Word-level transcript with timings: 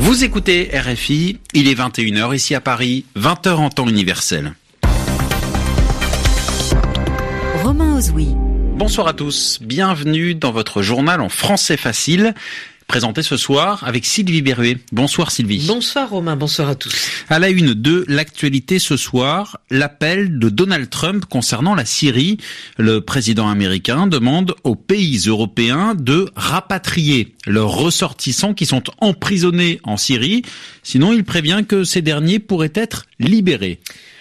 Vous 0.00 0.22
écoutez 0.22 0.70
RFI, 0.72 1.40
il 1.54 1.66
est 1.66 1.74
21h 1.74 2.32
ici 2.32 2.54
à 2.54 2.60
Paris, 2.60 3.04
20h 3.16 3.54
en 3.56 3.68
temps 3.68 3.88
universel. 3.88 4.54
Romain 7.64 7.96
Ozoui. 7.96 8.28
Bonsoir 8.76 9.08
à 9.08 9.12
tous, 9.12 9.58
bienvenue 9.60 10.36
dans 10.36 10.52
votre 10.52 10.82
journal 10.82 11.20
en 11.20 11.28
français 11.28 11.76
facile 11.76 12.34
présenté 12.88 13.22
ce 13.22 13.36
soir 13.36 13.84
avec 13.84 14.06
Sylvie 14.06 14.40
Berruet. 14.40 14.78
Bonsoir 14.92 15.30
Sylvie. 15.30 15.64
Bonsoir 15.66 16.08
Romain, 16.08 16.36
bonsoir 16.36 16.70
à 16.70 16.74
tous. 16.74 16.94
À 17.28 17.38
la 17.38 17.50
une 17.50 17.74
de 17.74 18.06
l'actualité 18.08 18.78
ce 18.78 18.96
soir, 18.96 19.60
l'appel 19.70 20.38
de 20.38 20.48
Donald 20.48 20.88
Trump 20.88 21.26
concernant 21.26 21.74
la 21.74 21.84
Syrie. 21.84 22.38
Le 22.78 23.02
président 23.02 23.48
américain 23.48 24.06
demande 24.06 24.54
aux 24.64 24.74
pays 24.74 25.18
européens 25.26 25.94
de 25.94 26.30
rapatrier 26.34 27.34
leurs 27.46 27.72
ressortissants 27.72 28.54
qui 28.54 28.64
sont 28.64 28.84
emprisonnés 29.00 29.80
en 29.84 29.98
Syrie. 29.98 30.42
Sinon, 30.82 31.12
il 31.12 31.24
prévient 31.24 31.64
que 31.68 31.84
ces 31.84 32.00
derniers 32.00 32.38
pourraient 32.38 32.72
être 32.74 33.04
libérés. 33.20 33.80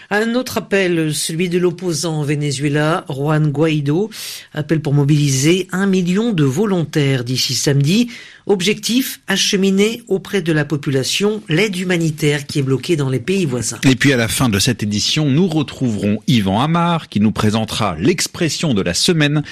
Un 0.10 0.36
autre 0.36 0.60
appel, 0.60 1.14
celui 1.14 1.50
de 1.50 1.58
l'opposant 1.58 2.22
au 2.22 2.24
Venezuela, 2.24 3.04
Juan 3.10 3.52
Guaido, 3.52 4.10
appelle 4.54 4.80
pour 4.80 4.94
mobiliser 4.94 5.68
un 5.74 5.86
million 5.86 6.32
de 6.32 6.46
volontaires 6.46 7.26
d'ici 7.26 7.54
samedi. 7.54 8.10
Objectif, 8.46 9.20
acheminer 9.28 10.02
auprès 10.08 10.42
de 10.42 10.54
la 10.54 10.64
population 10.64 11.44
l'aide 11.50 11.76
humanitaire 11.76 12.48
qui 12.48 12.60
est 12.60 12.62
bloquée 12.62 12.96
dans 12.96 13.10
les 13.10 13.20
pays 13.20 13.44
voisins. 13.44 13.80
Et 13.84 13.96
puis 13.96 14.14
à 14.14 14.18
la 14.18 14.30
fin 14.30 14.48
de 14.48 14.60
cette 14.60 14.82
édition, 14.82 15.26
nous 15.26 15.48
retrouverons 15.48 16.20
Yvan 16.28 16.62
Amar 16.62 17.10
qui 17.10 17.20
nous 17.20 17.34
présentera 17.34 17.98
l'expression 18.00 18.74
de 18.74 18.82
la 18.82 18.94
semaine. 18.94 19.44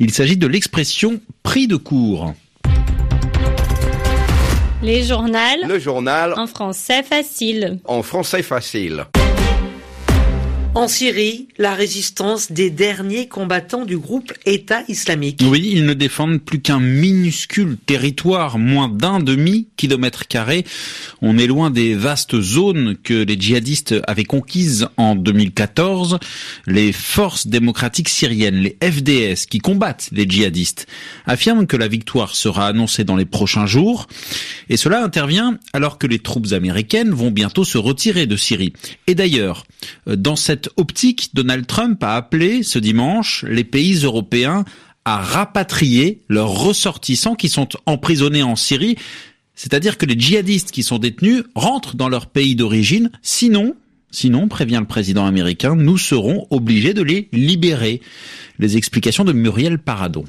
Il 0.00 0.12
s'agit 0.12 0.36
de 0.36 0.46
l'expression 0.46 1.18
prix 1.42 1.66
de 1.66 1.76
cours. 1.76 2.34
Les 4.82 5.02
journaux. 5.02 5.38
Le 5.66 5.78
journal. 5.78 6.34
En 6.36 6.46
français 6.46 7.02
facile. 7.02 7.78
En 7.86 8.02
français 8.02 8.42
facile. 8.42 9.06
En 10.76 10.88
Syrie, 10.88 11.46
la 11.56 11.72
résistance 11.76 12.50
des 12.50 12.68
derniers 12.68 13.28
combattants 13.28 13.84
du 13.84 13.96
groupe 13.96 14.32
État 14.44 14.82
islamique. 14.88 15.40
Oui, 15.48 15.70
ils 15.72 15.86
ne 15.86 15.94
défendent 15.94 16.42
plus 16.42 16.60
qu'un 16.60 16.80
minuscule 16.80 17.76
territoire, 17.86 18.58
moins 18.58 18.88
d'un 18.88 19.20
demi-kilomètre 19.20 20.26
carré. 20.26 20.64
On 21.22 21.38
est 21.38 21.46
loin 21.46 21.70
des 21.70 21.94
vastes 21.94 22.40
zones 22.40 22.96
que 23.00 23.14
les 23.14 23.38
djihadistes 23.38 23.94
avaient 24.08 24.24
conquises 24.24 24.88
en 24.96 25.14
2014. 25.14 26.18
Les 26.66 26.90
forces 26.90 27.46
démocratiques 27.46 28.08
syriennes, 28.08 28.56
les 28.56 28.76
FDS, 28.82 29.46
qui 29.48 29.60
combattent 29.60 30.08
les 30.10 30.28
djihadistes, 30.28 30.88
affirment 31.24 31.68
que 31.68 31.76
la 31.76 31.86
victoire 31.86 32.34
sera 32.34 32.66
annoncée 32.66 33.04
dans 33.04 33.16
les 33.16 33.26
prochains 33.26 33.66
jours. 33.66 34.08
Et 34.68 34.76
cela 34.76 35.04
intervient 35.04 35.56
alors 35.72 35.98
que 35.98 36.08
les 36.08 36.18
troupes 36.18 36.52
américaines 36.52 37.12
vont 37.12 37.30
bientôt 37.30 37.62
se 37.62 37.78
retirer 37.78 38.26
de 38.26 38.36
Syrie. 38.36 38.72
Et 39.06 39.14
d'ailleurs, 39.14 39.64
dans 40.06 40.34
cette 40.34 40.63
optique, 40.76 41.30
Donald 41.34 41.66
Trump 41.66 42.02
a 42.02 42.16
appelé 42.16 42.62
ce 42.62 42.78
dimanche 42.78 43.44
les 43.48 43.64
pays 43.64 44.04
européens 44.04 44.64
à 45.04 45.18
rapatrier 45.18 46.22
leurs 46.28 46.50
ressortissants 46.50 47.34
qui 47.34 47.48
sont 47.48 47.68
emprisonnés 47.86 48.42
en 48.42 48.56
Syrie, 48.56 48.96
c'est-à-dire 49.54 49.98
que 49.98 50.06
les 50.06 50.18
djihadistes 50.18 50.70
qui 50.70 50.82
sont 50.82 50.98
détenus 50.98 51.44
rentrent 51.54 51.96
dans 51.96 52.08
leur 52.08 52.26
pays 52.26 52.56
d'origine, 52.56 53.10
sinon, 53.22 53.76
sinon, 54.10 54.48
prévient 54.48 54.78
le 54.80 54.86
président 54.86 55.26
américain, 55.26 55.76
nous 55.76 55.98
serons 55.98 56.46
obligés 56.50 56.94
de 56.94 57.02
les 57.02 57.28
libérer. 57.32 58.00
Les 58.58 58.76
explications 58.76 59.24
de 59.24 59.32
Muriel 59.32 59.78
Paradon. 59.78 60.24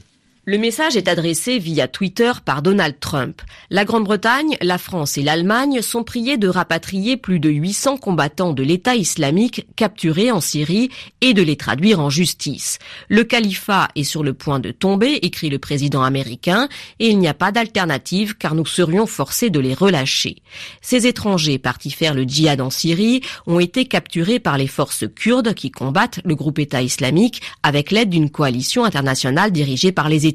Le 0.47 0.59
message 0.59 0.95
est 0.95 1.07
adressé 1.07 1.57
via 1.57 1.88
Twitter 1.88 2.31
par 2.45 2.61
Donald 2.61 2.99
Trump. 2.99 3.41
La 3.71 3.83
Grande-Bretagne, 3.83 4.57
la 4.61 4.77
France 4.77 5.17
et 5.17 5.23
l'Allemagne 5.23 5.81
sont 5.81 6.03
priés 6.03 6.38
de 6.38 6.47
rapatrier 6.47 7.17
plus 7.17 7.39
de 7.39 7.50
800 7.50 7.97
combattants 7.97 8.53
de 8.53 8.61
l'État 8.61 8.95
islamique 8.95 9.66
capturés 9.75 10.31
en 10.31 10.41
Syrie 10.41 10.91
et 11.22 11.33
de 11.33 11.41
les 11.41 11.56
traduire 11.56 12.00
en 12.00 12.11
justice. 12.11 12.78
Le 13.09 13.23
califat 13.23 13.88
est 13.95 14.03
sur 14.03 14.23
le 14.23 14.35
point 14.35 14.59
de 14.59 14.69
tomber, 14.69 15.13
écrit 15.23 15.50
le 15.50 15.57
président 15.57 16.03
américain, 16.03 16.69
et 17.00 17.09
il 17.09 17.17
n'y 17.17 17.27
a 17.27 17.33
pas 17.33 17.51
d'alternative 17.51 18.38
car 18.38 18.53
nous 18.53 18.67
serions 18.67 19.07
forcés 19.07 19.50
de 19.50 19.59
les 19.59 19.73
relâcher. 19.73 20.44
Ces 20.79 21.07
étrangers 21.07 21.57
partis 21.57 21.89
faire 21.89 22.13
le 22.13 22.22
djihad 22.22 22.62
en 22.62 22.69
Syrie 22.69 23.22
ont 23.47 23.59
été 23.59 23.85
capturés 23.85 24.39
par 24.39 24.59
les 24.59 24.67
forces 24.67 25.06
kurdes 25.16 25.56
qui 25.56 25.72
combattent 25.72 26.19
le 26.23 26.35
groupe 26.35 26.59
État 26.59 26.83
islamique 26.83 27.41
avec 27.63 27.89
l'aide 27.89 28.12
d'une 28.12 28.29
coalition 28.29 28.85
internationale 28.85 29.51
dirigée 29.51 29.91
par 29.91 30.07
les 30.07 30.27
États 30.27 30.34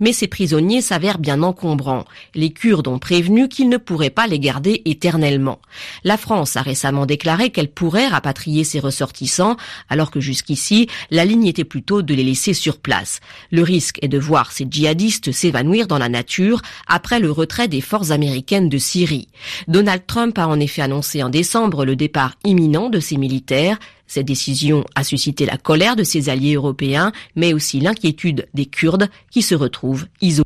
Mais 0.00 0.12
ces 0.12 0.28
prisonniers 0.28 0.82
s'avèrent 0.82 1.18
bien 1.18 1.42
encombrants. 1.42 2.04
Les 2.34 2.50
Kurdes 2.50 2.88
ont 2.88 2.98
prévenu 2.98 3.48
qu'ils 3.48 3.68
ne 3.68 3.76
pourraient 3.76 4.10
pas 4.10 4.26
les 4.26 4.38
garder 4.38 4.82
éternellement. 4.84 5.58
La 6.04 6.16
France 6.16 6.56
a 6.56 6.62
récemment 6.62 7.06
déclaré 7.06 7.50
qu'elle 7.50 7.70
pourrait 7.70 8.08
rapatrier 8.08 8.64
ses 8.64 8.80
ressortissants, 8.80 9.56
alors 9.88 10.10
que 10.10 10.20
jusqu'ici, 10.20 10.88
la 11.10 11.24
ligne 11.24 11.46
était 11.46 11.64
plutôt 11.64 12.02
de 12.02 12.14
les 12.14 12.24
laisser 12.24 12.54
sur 12.54 12.78
place. 12.78 13.20
Le 13.50 13.62
risque 13.62 13.98
est 14.02 14.08
de 14.08 14.18
voir 14.18 14.52
ces 14.52 14.66
djihadistes 14.70 15.32
s'évanouir 15.32 15.86
dans 15.86 15.98
la 15.98 16.08
nature 16.08 16.62
après 16.86 17.20
le 17.20 17.30
retrait 17.30 17.68
des 17.68 17.80
forces 17.80 18.10
américaines 18.10 18.68
de 18.68 18.78
Syrie. 18.78 19.28
Donald 19.68 20.02
Trump 20.06 20.38
a 20.38 20.48
en 20.48 20.60
effet 20.60 20.82
annoncé 20.82 21.22
en 21.22 21.28
décembre 21.28 21.84
le 21.84 21.96
départ 21.96 22.34
imminent 22.44 22.90
de 22.90 23.00
ses 23.00 23.16
militaires. 23.16 23.78
Cette 24.10 24.26
décision 24.26 24.84
a 24.96 25.04
suscité 25.04 25.46
la 25.46 25.56
colère 25.56 25.94
de 25.94 26.02
ses 26.02 26.30
alliés 26.30 26.54
européens, 26.54 27.12
mais 27.36 27.52
aussi 27.52 27.78
l'inquiétude 27.78 28.48
des 28.54 28.66
Kurdes 28.66 29.08
qui 29.30 29.40
se 29.40 29.54
retrouvent 29.54 30.06
isolés. 30.20 30.42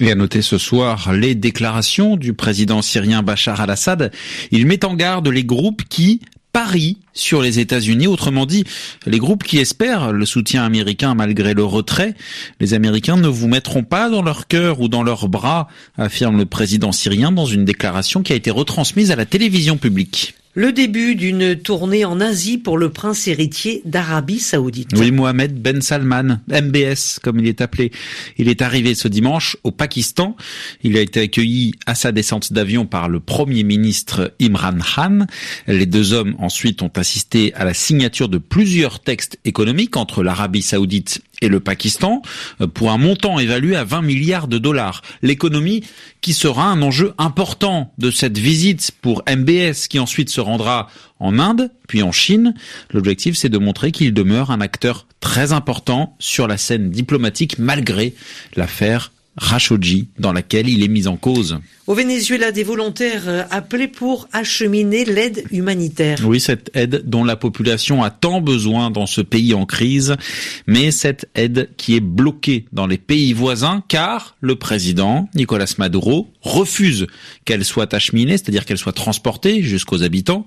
Et 0.00 0.10
à 0.10 0.16
noter 0.16 0.42
ce 0.42 0.58
soir 0.58 1.12
les 1.12 1.36
déclarations 1.36 2.16
du 2.16 2.34
président 2.34 2.82
syrien 2.82 3.22
Bachar 3.22 3.60
al-Assad. 3.60 4.10
Il 4.50 4.66
met 4.66 4.84
en 4.84 4.94
garde 4.94 5.28
les 5.28 5.44
groupes 5.44 5.84
qui 5.88 6.20
parient 6.52 6.98
sur 7.12 7.42
les 7.42 7.60
États-Unis, 7.60 8.08
autrement 8.08 8.44
dit, 8.44 8.64
les 9.06 9.18
groupes 9.18 9.44
qui 9.44 9.58
espèrent 9.58 10.10
le 10.10 10.26
soutien 10.26 10.64
américain 10.64 11.14
malgré 11.14 11.54
le 11.54 11.62
retrait. 11.62 12.16
Les 12.58 12.74
Américains 12.74 13.16
ne 13.16 13.28
vous 13.28 13.46
mettront 13.46 13.84
pas 13.84 14.10
dans 14.10 14.22
leur 14.22 14.48
cœur 14.48 14.80
ou 14.80 14.88
dans 14.88 15.04
leurs 15.04 15.28
bras, 15.28 15.68
affirme 15.96 16.38
le 16.38 16.46
président 16.46 16.90
syrien 16.90 17.30
dans 17.30 17.46
une 17.46 17.64
déclaration 17.64 18.24
qui 18.24 18.32
a 18.32 18.36
été 18.36 18.50
retransmise 18.50 19.12
à 19.12 19.16
la 19.16 19.26
télévision 19.26 19.76
publique. 19.76 20.34
Le 20.56 20.70
début 20.70 21.16
d'une 21.16 21.56
tournée 21.56 22.04
en 22.04 22.20
Asie 22.20 22.58
pour 22.58 22.78
le 22.78 22.88
prince 22.88 23.26
héritier 23.26 23.82
d'Arabie 23.84 24.38
Saoudite. 24.38 24.90
Oui, 24.96 25.10
Mohamed 25.10 25.60
Ben 25.60 25.82
Salman, 25.82 26.38
MBS 26.46 27.18
comme 27.20 27.40
il 27.40 27.48
est 27.48 27.60
appelé. 27.60 27.90
Il 28.38 28.48
est 28.48 28.62
arrivé 28.62 28.94
ce 28.94 29.08
dimanche 29.08 29.56
au 29.64 29.72
Pakistan. 29.72 30.36
Il 30.84 30.96
a 30.96 31.00
été 31.00 31.22
accueilli 31.22 31.74
à 31.86 31.96
sa 31.96 32.12
descente 32.12 32.52
d'avion 32.52 32.86
par 32.86 33.08
le 33.08 33.18
premier 33.18 33.64
ministre 33.64 34.32
Imran 34.40 34.78
Khan. 34.78 35.26
Les 35.66 35.86
deux 35.86 36.12
hommes 36.12 36.36
ensuite 36.38 36.82
ont 36.82 36.92
assisté 36.94 37.52
à 37.54 37.64
la 37.64 37.74
signature 37.74 38.28
de 38.28 38.38
plusieurs 38.38 39.00
textes 39.00 39.40
économiques 39.44 39.96
entre 39.96 40.22
l'Arabie 40.22 40.62
Saoudite 40.62 41.20
et 41.44 41.48
le 41.48 41.60
Pakistan 41.60 42.22
euh, 42.60 42.66
pour 42.66 42.90
un 42.90 42.98
montant 42.98 43.38
évalué 43.38 43.76
à 43.76 43.84
20 43.84 44.02
milliards 44.02 44.48
de 44.48 44.58
dollars. 44.58 45.02
L'économie 45.22 45.84
qui 46.20 46.32
sera 46.32 46.66
un 46.66 46.82
enjeu 46.82 47.14
important 47.18 47.92
de 47.98 48.10
cette 48.10 48.38
visite 48.38 48.92
pour 49.02 49.22
MBS 49.28 49.88
qui 49.88 49.98
ensuite 49.98 50.30
se 50.30 50.40
rendra 50.40 50.88
en 51.20 51.38
Inde 51.38 51.70
puis 51.86 52.02
en 52.02 52.12
Chine. 52.12 52.54
L'objectif 52.90 53.36
c'est 53.36 53.48
de 53.48 53.58
montrer 53.58 53.92
qu'il 53.92 54.12
demeure 54.14 54.50
un 54.50 54.60
acteur 54.60 55.06
très 55.20 55.52
important 55.52 56.16
sur 56.18 56.48
la 56.48 56.56
scène 56.56 56.90
diplomatique 56.90 57.58
malgré 57.58 58.14
l'affaire 58.56 59.12
Khashoggi 59.40 60.08
dans 60.18 60.32
laquelle 60.32 60.68
il 60.68 60.82
est 60.82 60.88
mis 60.88 61.06
en 61.06 61.16
cause. 61.16 61.58
Au 61.86 61.94
Venezuela, 61.94 62.50
des 62.50 62.62
volontaires 62.62 63.28
euh, 63.28 63.42
appelés 63.50 63.88
pour 63.88 64.26
acheminer 64.32 65.04
l'aide 65.04 65.44
humanitaire. 65.50 66.18
Oui, 66.24 66.40
cette 66.40 66.70
aide 66.74 67.02
dont 67.04 67.24
la 67.24 67.36
population 67.36 68.02
a 68.02 68.08
tant 68.08 68.40
besoin 68.40 68.90
dans 68.90 69.04
ce 69.04 69.20
pays 69.20 69.52
en 69.52 69.66
crise, 69.66 70.16
mais 70.66 70.90
cette 70.90 71.28
aide 71.34 71.68
qui 71.76 71.94
est 71.94 72.00
bloquée 72.00 72.64
dans 72.72 72.86
les 72.86 72.96
pays 72.96 73.34
voisins 73.34 73.82
car 73.88 74.36
le 74.40 74.56
président 74.56 75.28
Nicolas 75.34 75.74
Maduro 75.76 76.30
refuse 76.40 77.06
qu'elle 77.44 77.64
soit 77.64 77.92
acheminée, 77.92 78.38
c'est-à-dire 78.38 78.64
qu'elle 78.64 78.78
soit 78.78 78.92
transportée 78.92 79.62
jusqu'aux 79.62 80.02
habitants, 80.02 80.46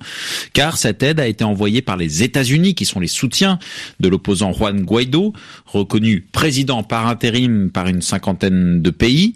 car 0.54 0.78
cette 0.78 1.04
aide 1.04 1.20
a 1.20 1.28
été 1.28 1.44
envoyée 1.44 1.82
par 1.82 1.98
les 1.98 2.24
États-Unis 2.24 2.74
qui 2.74 2.86
sont 2.86 3.00
les 3.00 3.08
soutiens 3.08 3.60
de 4.00 4.08
l'opposant 4.08 4.54
Juan 4.54 4.82
Guaido, 4.82 5.34
reconnu 5.66 6.26
président 6.32 6.84
par 6.84 7.08
intérim 7.08 7.70
par 7.72 7.88
une 7.88 8.02
cinquantaine 8.02 8.77
de 8.82 8.90
pays, 8.90 9.34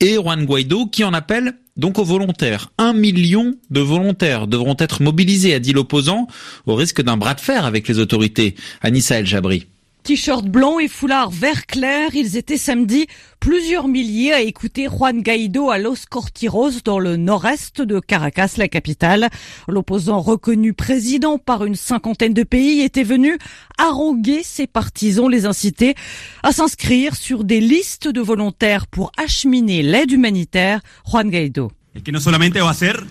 et 0.00 0.14
Juan 0.14 0.44
Guaido 0.44 0.86
qui 0.86 1.04
en 1.04 1.12
appelle 1.12 1.54
donc 1.76 1.98
aux 1.98 2.04
volontaires. 2.04 2.72
Un 2.78 2.92
million 2.92 3.54
de 3.70 3.80
volontaires 3.80 4.46
devront 4.46 4.76
être 4.78 5.02
mobilisés, 5.02 5.54
a 5.54 5.58
dit 5.58 5.72
l'opposant, 5.72 6.28
au 6.66 6.74
risque 6.74 7.02
d'un 7.02 7.16
bras 7.16 7.34
de 7.34 7.40
fer 7.40 7.64
avec 7.64 7.88
les 7.88 7.98
autorités. 7.98 8.54
Anissa 8.80 9.18
El 9.18 9.26
Jabri. 9.26 9.66
T-shirt 10.04 10.44
blanc 10.44 10.78
et 10.78 10.86
foulard 10.86 11.30
vert 11.30 11.64
clair, 11.64 12.14
ils 12.14 12.36
étaient 12.36 12.58
samedi 12.58 13.06
plusieurs 13.40 13.88
milliers 13.88 14.34
à 14.34 14.42
écouter 14.42 14.86
Juan 14.86 15.22
Guaido 15.22 15.70
à 15.70 15.78
Los 15.78 16.04
Cortiros 16.10 16.82
dans 16.84 16.98
le 16.98 17.16
nord-est 17.16 17.80
de 17.80 18.00
Caracas, 18.00 18.56
la 18.58 18.68
capitale. 18.68 19.30
L'opposant 19.66 20.20
reconnu 20.20 20.74
président 20.74 21.38
par 21.38 21.64
une 21.64 21.74
cinquantaine 21.74 22.34
de 22.34 22.42
pays 22.42 22.82
était 22.82 23.02
venu 23.02 23.38
haranguer 23.78 24.42
ses 24.42 24.66
partisans, 24.66 25.30
les 25.30 25.46
inciter 25.46 25.94
à 26.42 26.52
s'inscrire 26.52 27.16
sur 27.16 27.42
des 27.42 27.60
listes 27.60 28.06
de 28.06 28.20
volontaires 28.20 28.86
pour 28.86 29.10
acheminer 29.16 29.82
l'aide 29.82 30.12
humanitaire. 30.12 30.80
Juan 31.06 31.30
Guaido. 31.30 31.70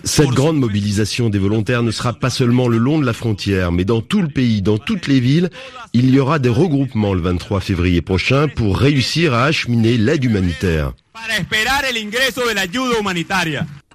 Cette 0.04 0.28
grande 0.28 0.58
mobilisation 0.58 1.30
des 1.30 1.38
volontaires 1.38 1.82
ne 1.82 1.90
sera 1.90 2.12
pas 2.12 2.28
seulement 2.28 2.68
le 2.68 2.76
long 2.76 2.98
de 2.98 3.06
la 3.06 3.14
frontière, 3.14 3.72
mais 3.72 3.84
dans 3.86 4.02
tout 4.02 4.20
le 4.20 4.28
pays, 4.28 4.60
dans 4.60 4.76
toutes 4.76 5.06
les 5.06 5.20
villes, 5.20 5.48
il 5.94 6.10
y 6.10 6.20
aura 6.20 6.38
des 6.38 6.50
regroupements 6.50 7.14
le 7.14 7.22
23 7.22 7.60
février 7.60 8.02
prochain 8.02 8.46
pour 8.48 8.76
réussir 8.78 9.32
à 9.32 9.44
acheminer 9.44 9.96
l'aide 9.96 10.24
humanitaire. 10.24 10.92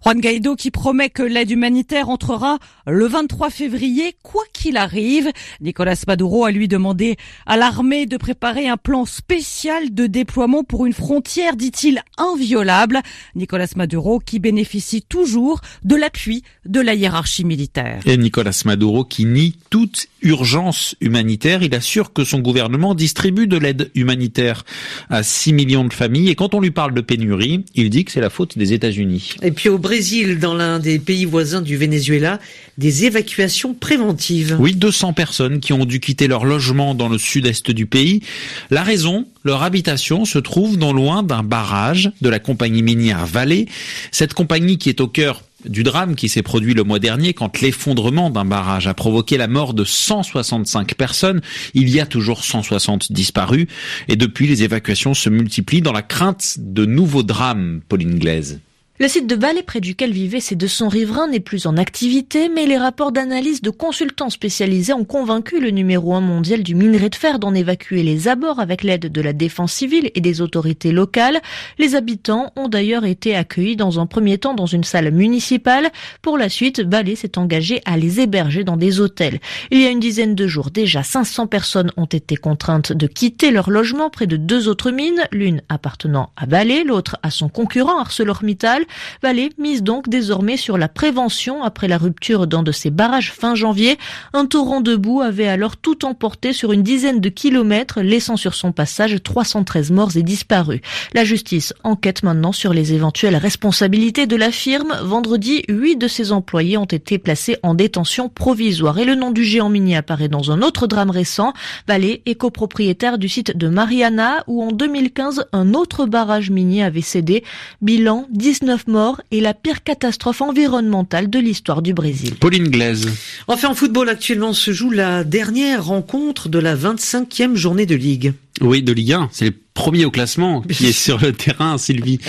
Juan 0.03 0.21
Guaido 0.21 0.55
qui 0.55 0.71
promet 0.71 1.09
que 1.09 1.23
l'aide 1.23 1.51
humanitaire 1.51 2.09
entrera 2.09 2.59
le 2.87 3.05
23 3.05 3.49
février, 3.49 4.15
quoi 4.23 4.43
qu'il 4.53 4.77
arrive. 4.77 5.29
Nicolas 5.61 6.01
Maduro 6.07 6.45
a 6.45 6.51
lui 6.51 6.67
demandé 6.67 7.17
à 7.45 7.57
l'armée 7.57 8.05
de 8.05 8.17
préparer 8.17 8.67
un 8.67 8.77
plan 8.77 9.05
spécial 9.05 9.93
de 9.93 10.07
déploiement 10.07 10.63
pour 10.63 10.85
une 10.85 10.93
frontière, 10.93 11.55
dit-il, 11.55 12.01
inviolable. 12.17 12.99
Nicolas 13.35 13.67
Maduro 13.75 14.19
qui 14.19 14.39
bénéficie 14.39 15.01
toujours 15.01 15.61
de 15.83 15.95
l'appui 15.95 16.43
de 16.65 16.79
la 16.79 16.95
hiérarchie 16.95 17.45
militaire. 17.45 18.01
Et 18.05 18.17
Nicolas 18.17 18.61
Maduro 18.65 19.03
qui 19.03 19.25
nie 19.25 19.55
toute 19.69 20.07
urgence 20.21 20.95
humanitaire. 21.01 21.63
Il 21.63 21.73
assure 21.75 22.13
que 22.13 22.23
son 22.23 22.39
gouvernement 22.39 22.95
distribue 22.95 23.47
de 23.47 23.57
l'aide 23.57 23.91
humanitaire 23.95 24.65
à 25.09 25.23
6 25.23 25.53
millions 25.53 25.85
de 25.85 25.93
familles. 25.93 26.29
Et 26.29 26.35
quand 26.35 26.53
on 26.53 26.61
lui 26.61 26.71
parle 26.71 26.93
de 26.93 27.01
pénurie, 27.01 27.65
il 27.75 27.89
dit 27.89 28.05
que 28.05 28.11
c'est 28.11 28.21
la 28.21 28.29
faute 28.29 28.57
des 28.57 28.73
États-Unis. 28.73 29.35
Et 29.41 29.51
puis 29.51 29.69
au 29.69 29.77
Brésil, 29.89 30.37
dans 30.37 30.53
l'un 30.53 30.77
des 30.77 30.99
pays 30.99 31.25
voisins 31.25 31.63
du 31.63 31.75
Venezuela, 31.75 32.37
des 32.77 33.05
évacuations 33.05 33.73
préventives. 33.73 34.55
Oui, 34.59 34.75
200 34.75 35.13
personnes 35.13 35.59
qui 35.59 35.73
ont 35.73 35.83
dû 35.83 35.99
quitter 35.99 36.27
leur 36.27 36.45
logement 36.45 36.93
dans 36.93 37.09
le 37.09 37.17
sud-est 37.17 37.71
du 37.71 37.87
pays. 37.87 38.21
La 38.69 38.83
raison, 38.83 39.25
leur 39.43 39.63
habitation 39.63 40.25
se 40.25 40.37
trouve 40.37 40.77
non 40.77 40.93
loin 40.93 41.23
d'un 41.23 41.41
barrage 41.41 42.11
de 42.21 42.29
la 42.29 42.37
compagnie 42.37 42.83
minière 42.83 43.25
Vallée. 43.25 43.67
Cette 44.11 44.35
compagnie 44.35 44.77
qui 44.77 44.89
est 44.89 45.01
au 45.01 45.07
cœur 45.07 45.41
du 45.65 45.81
drame 45.81 46.13
qui 46.13 46.29
s'est 46.29 46.43
produit 46.43 46.75
le 46.75 46.83
mois 46.83 46.99
dernier 46.99 47.33
quand 47.33 47.59
l'effondrement 47.59 48.29
d'un 48.29 48.45
barrage 48.45 48.85
a 48.85 48.93
provoqué 48.93 49.37
la 49.37 49.47
mort 49.47 49.73
de 49.73 49.85
165 49.85 50.93
personnes. 50.93 51.41
Il 51.73 51.89
y 51.89 51.99
a 51.99 52.05
toujours 52.05 52.43
160 52.43 53.11
disparus 53.11 53.65
et 54.07 54.17
depuis 54.17 54.45
les 54.45 54.61
évacuations 54.61 55.15
se 55.15 55.31
multiplient 55.31 55.81
dans 55.81 55.93
la 55.93 56.03
crainte 56.03 56.57
de 56.59 56.85
nouveaux 56.85 57.23
drames, 57.23 57.81
Pauline 57.89 58.19
Glaise. 58.19 58.59
Le 59.01 59.07
site 59.07 59.27
de 59.27 59.35
Valais 59.35 59.63
près 59.63 59.79
duquel 59.79 60.11
vivaient 60.11 60.41
ces 60.41 60.57
200 60.57 60.89
riverains 60.89 61.29
n'est 61.29 61.39
plus 61.39 61.67
en 61.67 61.77
activité, 61.77 62.49
mais 62.53 62.65
les 62.65 62.77
rapports 62.77 63.13
d'analyse 63.13 63.61
de 63.61 63.69
consultants 63.69 64.29
spécialisés 64.29 64.91
ont 64.91 65.05
convaincu 65.05 65.61
le 65.61 65.69
numéro 65.69 66.15
1 66.15 66.19
mondial 66.19 66.63
du 66.63 66.75
minerai 66.75 67.07
de 67.07 67.15
fer 67.15 67.39
d'en 67.39 67.55
évacuer 67.55 68.03
les 68.03 68.27
abords 68.27 68.59
avec 68.59 68.83
l'aide 68.83 69.09
de 69.09 69.21
la 69.21 69.31
défense 69.31 69.71
civile 69.71 70.11
et 70.15 70.19
des 70.19 70.41
autorités 70.41 70.91
locales. 70.91 71.39
Les 71.77 71.95
habitants 71.95 72.51
ont 72.57 72.67
d'ailleurs 72.67 73.05
été 73.05 73.37
accueillis 73.37 73.77
dans 73.77 74.01
un 74.01 74.05
premier 74.05 74.37
temps 74.37 74.53
dans 74.53 74.65
une 74.65 74.83
salle 74.83 75.11
municipale. 75.11 75.91
Pour 76.21 76.37
la 76.37 76.49
suite, 76.49 76.81
Valais 76.81 77.15
s'est 77.15 77.37
engagé 77.37 77.81
à 77.85 77.95
les 77.95 78.19
héberger 78.19 78.65
dans 78.65 78.75
des 78.75 78.99
hôtels. 78.99 79.39
Il 79.71 79.79
y 79.79 79.85
a 79.85 79.91
une 79.91 80.01
dizaine 80.01 80.35
de 80.35 80.45
jours 80.45 80.71
déjà, 80.71 81.03
500 81.03 81.47
personnes 81.47 81.93
ont 81.95 82.03
été 82.03 82.35
contraintes 82.35 82.91
de 82.91 83.07
quitter 83.07 83.51
leur 83.51 83.69
logement 83.69 84.09
près 84.09 84.27
de 84.27 84.35
deux 84.35 84.67
autres 84.67 84.91
mines, 84.91 85.23
l'une 85.31 85.61
appartenant 85.69 86.31
à 86.35 86.45
Valais, 86.45 86.83
l'autre 86.83 87.15
à 87.23 87.31
son 87.31 87.47
concurrent 87.47 87.97
ArcelorMittal. 88.01 88.87
Valais 89.21 89.49
mise 89.57 89.83
donc 89.83 90.09
désormais 90.09 90.57
sur 90.57 90.77
la 90.77 90.87
prévention 90.87 91.63
après 91.63 91.87
la 91.87 91.97
rupture 91.97 92.47
d'un 92.47 92.63
de 92.63 92.71
ses 92.71 92.89
barrages 92.89 93.31
fin 93.31 93.55
janvier. 93.55 93.97
Un 94.33 94.45
torrent 94.45 94.81
de 94.81 94.95
boue 94.95 95.21
avait 95.21 95.47
alors 95.47 95.77
tout 95.77 96.05
emporté 96.05 96.53
sur 96.53 96.71
une 96.71 96.83
dizaine 96.83 97.19
de 97.19 97.29
kilomètres, 97.29 98.01
laissant 98.01 98.37
sur 98.37 98.53
son 98.53 98.71
passage 98.71 99.21
313 99.23 99.91
morts 99.91 100.15
et 100.15 100.23
disparus. 100.23 100.81
La 101.13 101.23
justice 101.23 101.73
enquête 101.83 102.23
maintenant 102.23 102.51
sur 102.51 102.73
les 102.73 102.93
éventuelles 102.93 103.35
responsabilités 103.35 104.27
de 104.27 104.35
la 104.35 104.51
firme. 104.51 104.93
Vendredi, 105.03 105.63
huit 105.67 105.95
de 105.95 106.07
ses 106.07 106.31
employés 106.31 106.77
ont 106.77 106.85
été 106.85 107.17
placés 107.17 107.57
en 107.63 107.73
détention 107.73 108.29
provisoire 108.29 108.97
et 108.99 109.05
le 109.05 109.15
nom 109.15 109.31
du 109.31 109.43
géant 109.43 109.69
minier 109.69 109.97
apparaît 109.97 110.27
dans 110.27 110.51
un 110.51 110.61
autre 110.61 110.87
drame 110.87 111.09
récent. 111.09 111.53
Valais 111.87 112.21
est 112.25 112.35
copropriétaire 112.35 113.17
du 113.17 113.29
site 113.29 113.55
de 113.55 113.67
Mariana 113.67 114.43
où 114.47 114.63
en 114.63 114.71
2015 114.71 115.45
un 115.51 115.73
autre 115.73 116.05
barrage 116.05 116.49
minier 116.49 116.83
avait 116.83 117.01
cédé. 117.01 117.43
Bilan 117.81 118.27
19 118.31 118.78
morts 118.87 119.21
et 119.31 119.41
la 119.41 119.53
pire 119.53 119.83
catastrophe 119.83 120.41
environnementale 120.41 121.29
de 121.29 121.39
l'histoire 121.39 121.81
du 121.81 121.93
Brésil. 121.93 122.35
Pauline 122.35 122.69
Glaise. 122.69 123.07
Enfin, 123.47 123.69
en 123.69 123.75
football, 123.75 124.09
actuellement 124.09 124.53
se 124.53 124.71
joue 124.71 124.91
la 124.91 125.23
dernière 125.23 125.85
rencontre 125.85 126.49
de 126.49 126.59
la 126.59 126.75
25e 126.75 127.55
journée 127.55 127.85
de 127.85 127.95
Ligue. 127.95 128.33
Oui, 128.61 128.83
de 128.83 128.91
Ligue 128.91 129.13
1. 129.13 129.29
C'est 129.31 129.45
le 129.45 129.53
premier 129.73 130.03
au 130.03 130.11
classement 130.11 130.61
qui 130.61 130.87
est 130.87 130.91
sur 130.91 131.17
le 131.19 131.31
terrain, 131.31 131.77
Sylvie. 131.77 132.19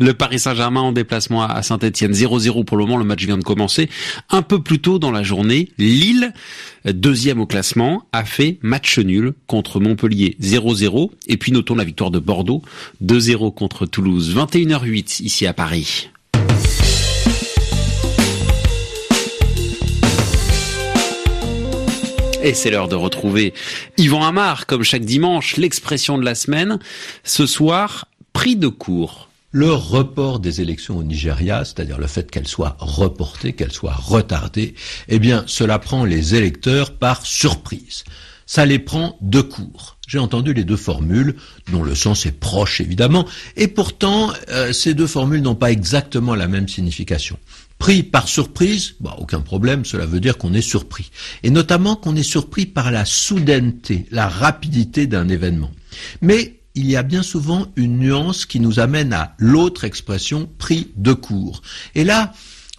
Le 0.00 0.14
Paris 0.14 0.40
Saint-Germain 0.40 0.80
en 0.80 0.92
déplacement 0.92 1.44
à 1.44 1.62
Saint-Etienne. 1.62 2.12
0-0 2.12 2.64
pour 2.64 2.76
le 2.76 2.84
moment, 2.84 2.96
le 2.96 3.04
match 3.04 3.24
vient 3.24 3.38
de 3.38 3.44
commencer. 3.44 3.88
Un 4.30 4.42
peu 4.42 4.62
plus 4.62 4.80
tôt 4.80 4.98
dans 4.98 5.12
la 5.12 5.22
journée, 5.22 5.70
Lille, 5.78 6.32
deuxième 6.84 7.40
au 7.40 7.46
classement, 7.46 8.08
a 8.12 8.24
fait 8.24 8.58
match 8.62 8.98
nul 8.98 9.34
contre 9.46 9.78
Montpellier 9.78 10.36
0-0. 10.42 11.10
Et 11.28 11.36
puis 11.36 11.52
notons 11.52 11.76
la 11.76 11.84
victoire 11.84 12.10
de 12.10 12.18
Bordeaux 12.18 12.62
2-0 13.04 13.54
contre 13.54 13.86
Toulouse. 13.86 14.34
21h08 14.34 15.22
ici 15.22 15.46
à 15.46 15.52
Paris. 15.52 16.10
Et 22.46 22.54
c'est 22.54 22.70
l'heure 22.70 22.86
de 22.86 22.94
retrouver 22.94 23.54
Yvan 23.98 24.22
Amar, 24.22 24.66
comme 24.66 24.84
chaque 24.84 25.04
dimanche, 25.04 25.56
l'expression 25.56 26.16
de 26.16 26.24
la 26.24 26.36
semaine. 26.36 26.78
Ce 27.24 27.44
soir, 27.44 28.06
prix 28.32 28.54
de 28.54 28.68
cours. 28.68 29.28
Le 29.50 29.72
report 29.72 30.38
des 30.38 30.60
élections 30.60 30.96
au 30.96 31.02
Nigeria, 31.02 31.64
c'est-à-dire 31.64 31.98
le 31.98 32.06
fait 32.06 32.30
qu'elles 32.30 32.46
soient 32.46 32.76
reportées, 32.78 33.52
qu'elles 33.52 33.72
soient 33.72 33.96
retardées, 34.00 34.76
eh 35.08 35.18
bien, 35.18 35.42
cela 35.48 35.80
prend 35.80 36.04
les 36.04 36.36
électeurs 36.36 36.92
par 36.92 37.26
surprise. 37.26 38.04
Ça 38.46 38.64
les 38.64 38.78
prend 38.78 39.18
de 39.22 39.40
court. 39.40 39.96
J'ai 40.06 40.20
entendu 40.20 40.54
les 40.54 40.62
deux 40.62 40.76
formules, 40.76 41.34
dont 41.72 41.82
le 41.82 41.96
sens 41.96 42.26
est 42.26 42.38
proche 42.38 42.80
évidemment, 42.80 43.26
et 43.56 43.66
pourtant 43.66 44.30
euh, 44.50 44.72
ces 44.72 44.94
deux 44.94 45.08
formules 45.08 45.42
n'ont 45.42 45.56
pas 45.56 45.72
exactement 45.72 46.36
la 46.36 46.46
même 46.46 46.68
signification. 46.68 47.38
Pris 47.78 48.02
par 48.02 48.26
surprise, 48.26 48.94
bah, 49.00 49.16
aucun 49.18 49.40
problème, 49.40 49.84
cela 49.84 50.06
veut 50.06 50.20
dire 50.20 50.38
qu'on 50.38 50.54
est 50.54 50.62
surpris. 50.62 51.10
Et 51.42 51.50
notamment 51.50 51.94
qu'on 51.94 52.16
est 52.16 52.22
surpris 52.22 52.66
par 52.66 52.90
la 52.90 53.04
soudaineté, 53.04 54.06
la 54.10 54.28
rapidité 54.28 55.06
d'un 55.06 55.28
événement. 55.28 55.70
Mais 56.22 56.60
il 56.74 56.90
y 56.90 56.96
a 56.96 57.02
bien 57.02 57.22
souvent 57.22 57.66
une 57.76 57.98
nuance 57.98 58.46
qui 58.46 58.60
nous 58.60 58.80
amène 58.80 59.12
à 59.12 59.34
l'autre 59.38 59.84
expression 59.84 60.48
pris 60.58 60.92
de 60.96 61.12
court. 61.12 61.62
Et 61.94 62.04
là, 62.04 62.32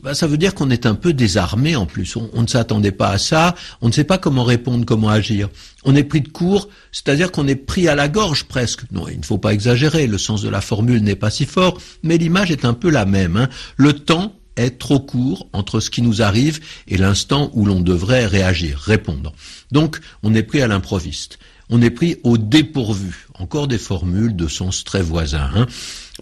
bah, 0.03 0.13
ça 0.13 0.27
veut 0.27 0.37
dire 0.37 0.53
qu'on 0.53 0.69
est 0.69 0.85
un 0.85 0.93
peu 0.93 1.13
désarmé 1.13 1.75
en 1.75 1.87
plus. 1.87 2.15
On, 2.15 2.41
ne 2.41 2.47
s'attendait 2.47 2.91
pas 2.91 3.09
à 3.09 3.17
ça. 3.17 3.55
On 3.81 3.87
ne 3.87 3.91
sait 3.91 4.03
pas 4.03 4.19
comment 4.19 4.43
répondre, 4.43 4.85
comment 4.85 5.09
agir. 5.09 5.49
On 5.83 5.95
est 5.95 6.03
pris 6.03 6.21
de 6.21 6.29
court, 6.29 6.69
c'est-à-dire 6.91 7.31
qu'on 7.31 7.47
est 7.47 7.55
pris 7.55 7.87
à 7.87 7.95
la 7.95 8.07
gorge 8.07 8.43
presque. 8.43 8.81
Non, 8.91 9.07
il 9.07 9.17
ne 9.17 9.25
faut 9.25 9.39
pas 9.39 9.53
exagérer. 9.53 10.05
Le 10.05 10.19
sens 10.19 10.43
de 10.43 10.49
la 10.49 10.61
formule 10.61 11.01
n'est 11.01 11.15
pas 11.15 11.31
si 11.31 11.45
fort, 11.45 11.81
mais 12.03 12.17
l'image 12.17 12.51
est 12.51 12.65
un 12.65 12.73
peu 12.73 12.91
la 12.91 13.05
même. 13.05 13.37
Hein. 13.37 13.49
Le 13.75 13.93
temps 13.93 14.36
est 14.57 14.77
trop 14.77 14.99
court 14.99 15.47
entre 15.53 15.79
ce 15.79 15.89
qui 15.89 16.01
nous 16.01 16.21
arrive 16.21 16.59
et 16.87 16.97
l'instant 16.97 17.49
où 17.53 17.65
l'on 17.65 17.79
devrait 17.79 18.25
réagir, 18.25 18.79
répondre. 18.79 19.33
Donc, 19.71 19.99
on 20.23 20.33
est 20.35 20.43
pris 20.43 20.61
à 20.61 20.67
l'improviste. 20.67 21.39
On 21.69 21.81
est 21.81 21.89
pris 21.89 22.17
au 22.23 22.37
dépourvu. 22.37 23.27
Encore 23.39 23.67
des 23.67 23.77
formules 23.77 24.35
de 24.35 24.47
sens 24.47 24.83
très 24.83 25.01
voisins. 25.01 25.49
Hein 25.53 25.67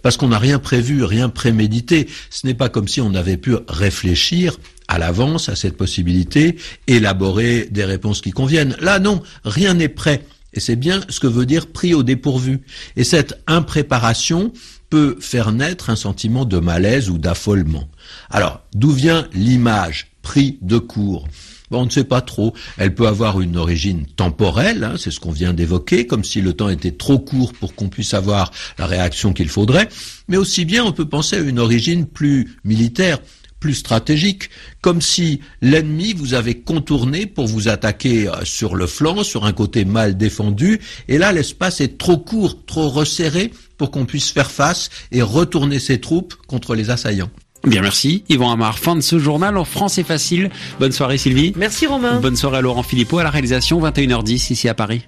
parce 0.01 0.18
qu'on 0.18 0.30
n'a 0.30 0.39
rien 0.39 0.60
prévu, 0.60 1.04
rien 1.04 1.30
prémédité. 1.30 2.08
Ce 2.30 2.46
n'est 2.46 2.54
pas 2.54 2.70
comme 2.70 2.88
si 2.88 3.01
on 3.01 3.13
avait 3.15 3.38
pu 3.38 3.56
réfléchir 3.68 4.58
à 4.88 5.00
l'avance 5.00 5.50
à 5.50 5.56
cette 5.56 5.77
possibilité, 5.77 6.58
élaborer 6.88 7.68
des 7.72 7.86
réponses 7.86 8.22
qui 8.22 8.32
conviennent. 8.32 8.75
Là, 8.82 9.00
non, 9.00 9.22
rien 9.44 9.74
n'est 9.74 9.89
prêt. 9.89 10.24
Et 10.54 10.60
c'est 10.60 10.75
bien 10.75 11.01
ce 11.10 11.20
que 11.20 11.27
veut 11.27 11.46
dire 11.46 11.68
pris 11.68 11.94
au 11.94 12.04
dépourvu. 12.04 12.62
Et 12.96 13.04
cette 13.04 13.42
impréparation 13.48 14.54
peut 14.89 15.18
faire 15.20 15.51
naître 15.51 15.89
un 15.89 15.96
sentiment 15.96 16.46
de 16.46 16.60
malaise 16.60 17.10
ou 17.10 17.18
d'affolement. 17.18 17.89
Alors, 18.30 18.62
d'où 18.74 18.92
vient 18.92 19.27
l'image 19.34 20.12
pris 20.22 20.58
de 20.62 20.77
court? 20.77 21.27
On 21.72 21.86
ne 21.86 21.89
sait 21.89 22.04
pas 22.04 22.22
trop. 22.22 22.54
Elle 22.77 22.96
peut 22.96 23.08
avoir 23.08 23.42
une 23.42 23.58
origine 23.58 24.06
temporelle, 24.06 24.84
hein, 24.84 24.96
c'est 24.98 25.12
ce 25.12 25.20
qu'on 25.20 25.32
vient 25.32 25.54
d'évoquer, 25.54 26.08
comme 26.08 26.24
si 26.24 26.42
le 26.42 26.54
temps 26.54 26.70
était 26.70 26.92
trop 26.92 27.20
court 27.20 27.54
pour 27.54 27.75
qu'on 27.75 27.89
puisse 27.89 28.13
avoir 28.13 28.51
la 28.77 28.86
réaction 28.86 29.34
qu'il 29.34 29.50
faudrait. 29.50 29.89
Mais 30.27 30.38
aussi 30.38 30.65
bien, 30.65 30.84
on 30.86 30.92
peut 30.92 31.08
penser 31.08 31.38
à 31.38 31.39
une 31.39 31.60
origine 31.60 32.06
plus 32.06 32.58
militaire, 32.63 33.20
plus 33.65 33.74
stratégique, 33.74 34.51
comme 34.81 35.01
si 35.01 35.39
l'ennemi 35.60 36.13
vous 36.13 36.36
avait 36.36 36.53
contourné 36.53 37.25
pour 37.25 37.48
vous 37.48 37.67
attaquer 37.67 38.27
euh, 38.27 38.34
sur 38.43 38.75
le 38.75 38.86
flanc, 38.86 39.24
sur 39.24 39.43
un 39.45 39.53
côté 39.53 39.86
mal 39.86 40.17
défendu, 40.17 40.79
et 41.07 41.17
là 41.17 41.31
l'espace 41.31 41.81
est 41.81 41.98
trop 41.98 42.19
court, 42.19 42.63
trop 42.67 42.89
resserré 42.89 43.50
pour 43.79 43.89
qu'on 43.89 44.05
puisse 44.05 44.29
faire 44.29 44.51
face 44.51 44.91
et 45.12 45.24
retourner 45.24 45.79
ses 45.79 46.00
troupes 46.00 46.36
contre 46.45 46.75
les 46.75 46.91
assaillants. 46.91 47.31
Bien, 47.65 47.81
merci. 47.81 48.24
Yvan 48.29 48.51
Amar, 48.51 48.77
fin 48.77 48.95
de 48.95 49.01
ce 49.01 49.17
journal 49.17 49.57
en 49.57 49.65
France 49.65 49.98
est 49.98 50.03
facile. 50.03 50.51
Bonne 50.79 50.91
soirée 50.91 51.17
Sylvie. 51.17 51.51
Merci 51.55 51.88
Romain. 51.88 52.19
Bonne 52.19 52.36
soirée 52.36 52.57
à 52.57 52.62
Laurent 52.62 52.84
Philippot 52.84 53.17
à 53.17 53.24
la 53.24 53.31
réalisation, 53.31 53.81
21h10 53.81 54.53
ici 54.53 54.69
à 54.69 54.75
Paris. 54.75 55.07